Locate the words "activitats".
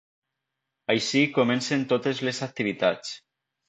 2.51-3.19